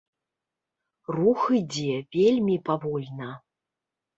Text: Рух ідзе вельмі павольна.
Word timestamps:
Рух 1.17 1.41
ідзе 1.59 1.93
вельмі 2.17 2.55
павольна. 2.71 3.31